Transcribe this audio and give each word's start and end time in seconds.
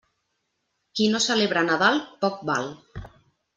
Qui 1.01 1.09
no 1.11 1.21
celebra 1.27 1.63
Nadal, 1.69 2.01
poc 2.25 2.43
val. 2.53 2.69